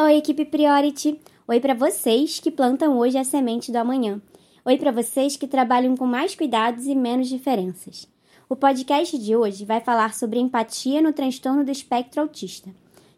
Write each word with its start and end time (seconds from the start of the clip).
Oi, 0.00 0.14
equipe 0.18 0.44
Priority! 0.44 1.20
Oi 1.48 1.58
para 1.58 1.74
vocês 1.74 2.38
que 2.38 2.52
plantam 2.52 2.96
hoje 2.96 3.18
a 3.18 3.24
semente 3.24 3.72
do 3.72 3.78
amanhã. 3.78 4.22
Oi 4.64 4.78
para 4.78 4.92
vocês 4.92 5.36
que 5.36 5.48
trabalham 5.48 5.96
com 5.96 6.06
mais 6.06 6.36
cuidados 6.36 6.86
e 6.86 6.94
menos 6.94 7.28
diferenças. 7.28 8.06
O 8.48 8.54
podcast 8.54 9.18
de 9.18 9.34
hoje 9.34 9.64
vai 9.64 9.80
falar 9.80 10.14
sobre 10.14 10.38
empatia 10.38 11.02
no 11.02 11.12
transtorno 11.12 11.64
do 11.64 11.72
espectro 11.72 12.22
autista, 12.22 12.70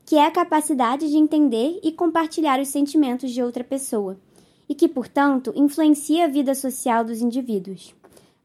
que 0.07 0.17
é 0.17 0.25
a 0.25 0.31
capacidade 0.31 1.07
de 1.07 1.19
entender 1.19 1.79
e 1.83 1.93
compartilhar 1.93 2.59
os 2.59 2.69
sentimentos 2.69 3.31
de 3.31 3.43
outra 3.43 3.63
pessoa, 3.63 4.19
e 4.67 4.75
que, 4.75 4.89
portanto, 4.89 5.53
influencia 5.55 6.25
a 6.25 6.29
vida 6.29 6.55
social 6.55 7.05
dos 7.05 7.21
indivíduos. 7.21 7.95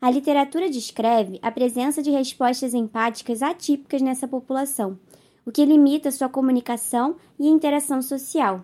A 0.02 0.12
literatura 0.12 0.70
descreve 0.70 1.40
a 1.42 1.50
presença 1.52 2.04
de 2.04 2.12
respostas 2.12 2.74
empáticas 2.74 3.42
atípicas 3.42 4.02
nessa 4.02 4.28
população, 4.28 5.00
o 5.46 5.52
que 5.52 5.64
limita 5.64 6.12
sua 6.12 6.28
comunicação 6.28 7.16
e 7.40 7.48
interação 7.48 8.02
social. 8.02 8.64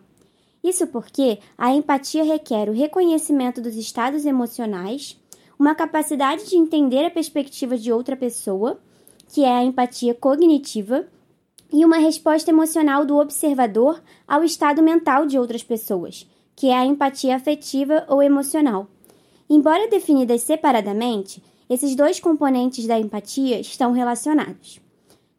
Isso 0.64 0.88
porque 0.88 1.39
a 1.57 1.73
empatia 1.73 2.23
requer 2.23 2.69
o 2.69 2.73
reconhecimento 2.73 3.61
dos 3.61 3.75
estados 3.75 4.25
emocionais, 4.25 5.20
uma 5.57 5.75
capacidade 5.75 6.50
de 6.50 6.56
entender 6.56 7.06
a 7.06 7.11
perspectiva 7.11 7.78
de 7.78 7.92
outra 7.92 8.15
pessoa, 8.15 8.79
que 9.28 9.43
é 9.43 9.51
a 9.51 9.64
empatia 9.64 10.14
cognitiva, 10.14 11.07
e 11.71 11.86
uma 11.86 11.97
resposta 11.97 12.51
emocional 12.51 13.06
do 13.06 13.18
observador 13.18 14.01
ao 14.28 14.43
estado 14.43 14.82
mental 14.84 15.25
de 15.25 15.39
outras 15.39 15.64
pessoas, 15.64 16.28
que 16.56 16.68
é 16.68 16.78
a 16.78 16.86
empatia 16.86 17.36
afetiva 17.36 18.06
ou 18.09 18.21
emocional. 18.21 18.87
Embora 19.50 19.89
definidas 19.89 20.42
separadamente, 20.42 21.42
esses 21.70 21.95
dois 21.95 22.20
componentes 22.20 22.86
da 22.86 23.00
empatia 23.00 23.59
estão 23.59 23.93
relacionados. 23.93 24.82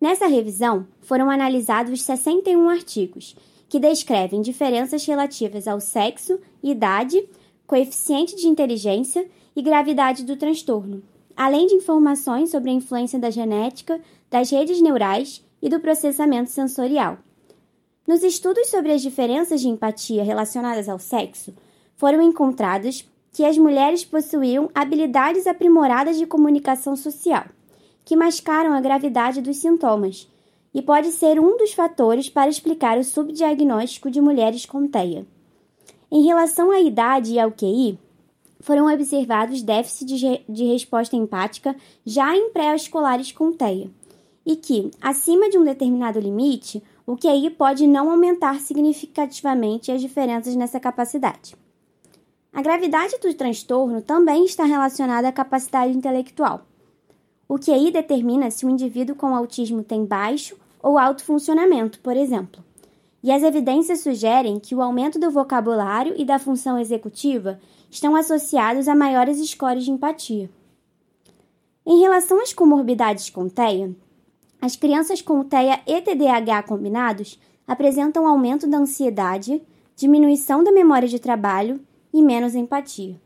Nessa 0.02 0.26
revisão, 0.26 0.88
foram 1.00 1.30
analisados 1.30 2.02
61 2.02 2.68
artigos, 2.68 3.36
que 3.68 3.78
descrevem 3.78 4.42
diferenças 4.42 5.06
relativas 5.06 5.68
ao 5.68 5.78
sexo, 5.78 6.40
idade, 6.60 7.24
coeficiente 7.68 8.34
de 8.34 8.48
inteligência 8.48 9.24
e 9.54 9.62
gravidade 9.62 10.24
do 10.24 10.36
transtorno, 10.36 11.04
além 11.36 11.68
de 11.68 11.76
informações 11.76 12.50
sobre 12.50 12.70
a 12.70 12.72
influência 12.72 13.16
da 13.16 13.30
genética, 13.30 14.00
das 14.28 14.50
redes 14.50 14.82
neurais 14.82 15.40
e 15.62 15.68
do 15.68 15.78
processamento 15.78 16.50
sensorial. 16.50 17.18
Nos 18.04 18.24
estudos 18.24 18.70
sobre 18.70 18.90
as 18.90 19.02
diferenças 19.02 19.60
de 19.60 19.68
empatia 19.68 20.24
relacionadas 20.24 20.88
ao 20.88 20.98
sexo, 20.98 21.54
foram 21.94 22.20
encontrados 22.20 23.08
que 23.32 23.44
as 23.44 23.56
mulheres 23.56 24.04
possuíam 24.04 24.68
habilidades 24.74 25.46
aprimoradas 25.46 26.18
de 26.18 26.26
comunicação 26.26 26.96
social, 26.96 27.44
que 28.04 28.16
mascaram 28.16 28.72
a 28.72 28.80
gravidade 28.80 29.40
dos 29.40 29.58
sintomas, 29.58 30.28
e 30.74 30.80
pode 30.80 31.12
ser 31.12 31.38
um 31.38 31.56
dos 31.56 31.72
fatores 31.72 32.28
para 32.28 32.48
explicar 32.48 32.98
o 32.98 33.04
subdiagnóstico 33.04 34.10
de 34.10 34.20
mulheres 34.20 34.64
com 34.64 34.88
TEA. 34.88 35.26
Em 36.10 36.24
relação 36.24 36.70
à 36.70 36.80
idade 36.80 37.34
e 37.34 37.38
ao 37.38 37.52
QI, 37.52 37.98
foram 38.60 38.92
observados 38.92 39.62
déficits 39.62 40.20
de 40.48 40.64
resposta 40.64 41.16
empática 41.16 41.74
já 42.06 42.36
em 42.36 42.50
pré-escolares 42.50 43.32
com 43.32 43.52
TEA, 43.52 43.90
e 44.44 44.56
que, 44.56 44.90
acima 45.00 45.48
de 45.50 45.58
um 45.58 45.64
determinado 45.64 46.18
limite, 46.18 46.82
o 47.06 47.16
QI 47.16 47.50
pode 47.50 47.86
não 47.86 48.10
aumentar 48.10 48.60
significativamente 48.60 49.90
as 49.90 50.00
diferenças 50.00 50.54
nessa 50.54 50.80
capacidade. 50.80 51.56
A 52.52 52.62
gravidade 52.62 53.18
do 53.18 53.32
transtorno 53.34 54.02
também 54.02 54.44
está 54.44 54.64
relacionada 54.64 55.28
à 55.28 55.32
capacidade 55.32 55.96
intelectual. 55.96 56.66
O 57.52 57.58
que 57.58 57.70
aí 57.70 57.92
determina 57.92 58.50
se 58.50 58.64
o 58.64 58.70
indivíduo 58.70 59.14
com 59.14 59.36
autismo 59.36 59.84
tem 59.84 60.06
baixo 60.06 60.56
ou 60.82 60.96
alto 60.96 61.22
funcionamento, 61.22 62.00
por 62.00 62.16
exemplo. 62.16 62.64
E 63.22 63.30
as 63.30 63.42
evidências 63.42 64.00
sugerem 64.00 64.58
que 64.58 64.74
o 64.74 64.80
aumento 64.80 65.18
do 65.18 65.30
vocabulário 65.30 66.14
e 66.16 66.24
da 66.24 66.38
função 66.38 66.78
executiva 66.78 67.60
estão 67.90 68.16
associados 68.16 68.88
a 68.88 68.94
maiores 68.94 69.36
scores 69.50 69.84
de 69.84 69.90
empatia. 69.90 70.48
Em 71.84 72.00
relação 72.00 72.40
às 72.40 72.54
comorbidades 72.54 73.28
com 73.28 73.50
TEA, 73.50 73.94
as 74.58 74.74
crianças 74.74 75.20
com 75.20 75.44
TEA 75.44 75.78
e 75.86 76.00
TDAH 76.00 76.62
combinados 76.62 77.38
apresentam 77.68 78.26
aumento 78.26 78.66
da 78.66 78.78
ansiedade, 78.78 79.60
diminuição 79.94 80.64
da 80.64 80.72
memória 80.72 81.06
de 81.06 81.18
trabalho 81.18 81.78
e 82.14 82.22
menos 82.22 82.54
empatia. 82.54 83.20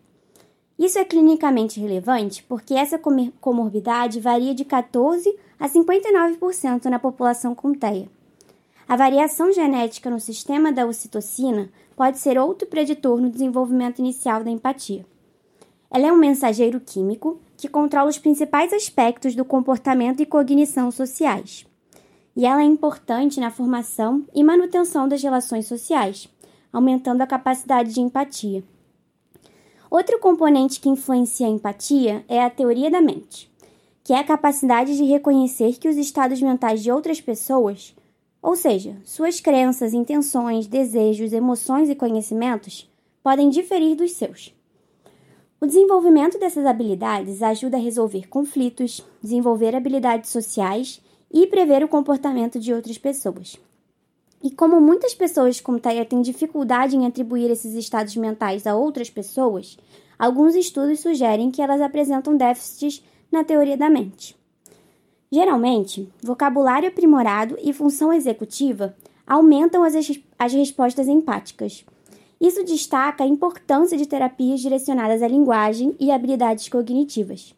Isso 0.79 0.99
é 0.99 1.05
clinicamente 1.05 1.81
relevante 1.81 2.43
porque 2.43 2.75
essa 2.75 3.01
comorbidade 3.41 4.21
varia 4.21 4.55
de 4.55 4.65
14 4.65 5.35
a 5.59 5.69
59% 5.69 6.85
na 6.87 6.99
população 6.99 7.55
com 7.55 7.73
TEA. 7.73 8.09
A 8.87 8.95
variação 8.95 9.51
genética 9.53 10.11
no 10.11 10.21
sistema 10.21 10.71
da 10.71 10.87
ocitocina 10.87 11.71
pode 11.97 12.19
ser 12.19 12.39
outro 12.39 12.69
preditor 12.69 13.21
no 13.21 13.31
desenvolvimento 13.31 13.99
inicial 13.99 14.45
da 14.45 14.51
empatia. 14.51 15.05
Ela 15.91 16.09
é 16.09 16.13
um 16.13 16.19
mensageiro 16.19 16.79
químico 16.79 17.41
que 17.57 17.69
controla 17.69 18.11
os 18.11 18.19
principais 18.19 18.73
aspectos 18.73 19.35
do 19.35 19.45
comportamento 19.45 20.21
e 20.21 20.27
cognição 20.27 20.91
sociais. 20.91 21.67
E 22.37 22.45
ela 22.45 22.61
é 22.61 22.65
importante 22.65 23.41
na 23.41 23.51
formação 23.51 24.27
e 24.35 24.45
manutenção 24.45 25.09
das 25.09 25.23
relações 25.23 25.67
sociais, 25.67 26.29
aumentando 26.71 27.23
a 27.23 27.27
capacidade 27.27 27.95
de 27.95 28.01
empatia. 28.01 28.63
Outro 29.97 30.19
componente 30.19 30.79
que 30.79 30.91
influencia 30.91 31.47
a 31.47 31.51
empatia 31.51 32.23
é 32.29 32.43
a 32.43 32.51
teoria 32.51 32.91
da 32.91 33.01
mente, 33.01 33.51
que 34.05 34.13
é 34.13 34.19
a 34.19 34.25
capacidade 34.25 34.95
de 34.95 35.05
reconhecer 35.05 35.79
que 35.79 35.89
os 35.89 35.97
estados 35.97 36.43
mentais 36.43 36.83
de 36.83 36.93
outras 36.93 37.19
pessoas, 37.19 37.97
ou 38.43 38.55
seja, 38.55 38.95
suas 39.07 39.41
crenças, 39.41 39.95
intenções, 39.95 40.67
desejos, 40.67 41.33
emoções 41.33 41.89
e 41.89 41.95
conhecimentos, 41.95 42.87
podem 43.23 43.49
diferir 43.49 43.97
dos 43.97 44.13
seus. 44.13 44.55
O 45.59 45.65
desenvolvimento 45.65 46.39
dessas 46.39 46.67
habilidades 46.67 47.43
ajuda 47.43 47.79
a 47.79 47.81
resolver 47.81 48.29
conflitos, 48.29 49.03
desenvolver 49.23 49.75
habilidades 49.75 50.29
sociais 50.29 51.01
e 51.33 51.47
prever 51.47 51.83
o 51.83 51.89
comportamento 51.89 52.61
de 52.61 52.71
outras 52.71 52.99
pessoas. 52.99 53.59
E 54.47 54.51
como 54.53 54.81
muitas 54.81 55.13
pessoas 55.13 55.61
com 55.61 55.77
TEA 55.77 56.05
têm 56.05 56.23
dificuldade 56.23 56.97
em 56.97 57.05
atribuir 57.05 57.51
esses 57.51 57.75
estados 57.75 58.15
mentais 58.15 58.65
a 58.65 58.77
outras 58.77 59.11
pessoas, 59.11 59.77
alguns 60.17 60.55
estudos 60.55 61.01
sugerem 61.01 61.51
que 61.51 61.61
elas 61.61 61.81
apresentam 61.81 62.37
déficits 62.37 63.03
na 63.31 63.43
teoria 63.43 63.77
da 63.77 63.91
mente. 63.91 64.37
Geralmente, 65.33 66.09
vocabulário 66.23 66.89
aprimorado 66.89 67.59
e 67.61 67.73
função 67.73 68.13
executiva 68.13 68.95
aumentam 69.27 69.83
as, 69.83 69.97
as 70.39 70.53
respostas 70.53 71.09
empáticas. 71.09 71.85
Isso 72.41 72.63
destaca 72.63 73.25
a 73.25 73.27
importância 73.27 73.99
de 73.99 74.07
terapias 74.07 74.61
direcionadas 74.61 75.23
à 75.23 75.27
linguagem 75.27 75.97
e 75.99 76.13
habilidades 76.13 76.69
cognitivas. 76.69 77.53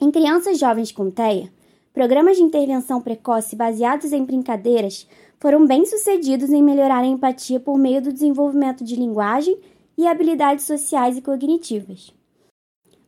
Em 0.00 0.12
crianças 0.12 0.56
jovens 0.56 0.92
com 0.92 1.10
TEA, 1.10 1.50
programas 1.96 2.36
de 2.36 2.42
intervenção 2.42 3.00
precoce 3.00 3.56
baseados 3.56 4.12
em 4.12 4.22
brincadeiras 4.22 5.08
foram 5.40 5.66
bem-sucedidos 5.66 6.50
em 6.50 6.62
melhorar 6.62 6.98
a 6.98 7.06
empatia 7.06 7.58
por 7.58 7.78
meio 7.78 8.02
do 8.02 8.12
desenvolvimento 8.12 8.84
de 8.84 8.94
linguagem 8.94 9.56
e 9.96 10.06
habilidades 10.06 10.66
sociais 10.66 11.16
e 11.16 11.22
cognitivas. 11.22 12.12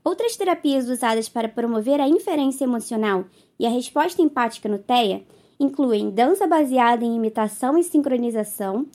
Outras 0.03 0.37
terapias 0.37 0.89
usadas 0.89 1.29
para 1.29 1.51
promover 1.51 2.01
a 2.01 2.09
inferência 2.09 2.65
emocional 2.65 3.27
e 3.61 3.67
a 3.67 3.71
resposta 3.71 4.23
empática 4.23 4.71
no 4.71 4.79
TEA 4.79 5.23
incluem 5.61 6.09
dança 6.09 6.47
baseada 6.47 7.05
em 7.05 7.15
imitação 7.15 7.77
e 7.77 7.85
sincronização, 7.85 8.87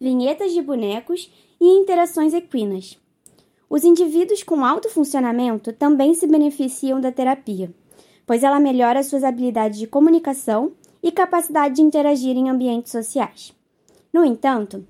vinhetas 0.00 0.54
de 0.54 0.62
bonecos 0.62 1.30
e 1.60 1.66
interações 1.66 2.32
equinas. 2.32 2.98
Os 3.68 3.84
indivíduos 3.84 4.42
com 4.42 4.64
alto 4.64 4.88
funcionamento 4.88 5.74
também 5.74 6.14
se 6.14 6.26
beneficiam 6.26 6.98
da 6.98 7.12
terapia, 7.12 7.70
pois 8.26 8.42
ela 8.42 8.60
melhora 8.60 9.02
suas 9.02 9.24
habilidades 9.24 9.78
de 9.78 9.86
comunicação 9.86 10.72
e 11.02 11.10
capacidade 11.10 11.76
de 11.76 11.82
interagir 11.82 12.36
em 12.36 12.48
ambientes 12.48 12.92
sociais. 12.92 13.52
No 14.12 14.24
entanto, 14.24 14.86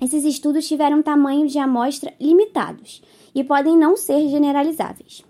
esses 0.00 0.24
estudos 0.24 0.66
tiveram 0.66 1.02
tamanhos 1.02 1.52
de 1.52 1.58
amostra 1.58 2.14
limitados 2.18 3.02
e 3.34 3.44
podem 3.44 3.76
não 3.76 3.96
ser 3.96 4.28
generalizáveis. 4.28 5.22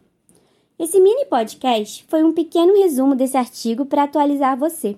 Esse 0.79 1.01
mini 1.01 1.27
podcast 1.27 2.05
foi 2.09 2.23
um 2.23 2.33
pequeno 2.33 2.75
resumo 2.75 3.15
desse 3.15 3.37
artigo 3.37 3.85
para 3.85 4.05
atualizar 4.05 4.57
você. 4.57 4.97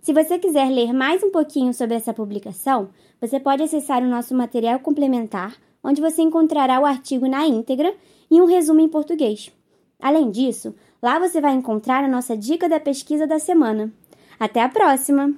Se 0.00 0.12
você 0.12 0.38
quiser 0.38 0.68
ler 0.68 0.92
mais 0.92 1.22
um 1.22 1.30
pouquinho 1.30 1.72
sobre 1.72 1.96
essa 1.96 2.12
publicação, 2.12 2.90
você 3.20 3.40
pode 3.40 3.62
acessar 3.62 4.02
o 4.02 4.08
nosso 4.08 4.34
material 4.34 4.78
complementar, 4.78 5.56
onde 5.82 6.00
você 6.00 6.22
encontrará 6.22 6.78
o 6.78 6.84
artigo 6.84 7.26
na 7.26 7.46
íntegra 7.46 7.94
e 8.30 8.40
um 8.40 8.44
resumo 8.44 8.80
em 8.80 8.88
português. 8.88 9.50
Além 9.98 10.30
disso, 10.30 10.74
lá 11.04 11.18
você 11.18 11.38
vai 11.38 11.52
encontrar 11.52 12.02
a 12.02 12.08
nossa 12.08 12.34
dica 12.34 12.66
da 12.66 12.80
pesquisa 12.80 13.26
da 13.26 13.38
semana. 13.38 13.92
Até 14.40 14.62
a 14.62 14.70
próxima! 14.70 15.34